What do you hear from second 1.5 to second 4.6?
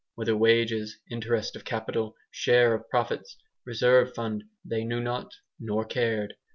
of capital, share of profits, reserve fund,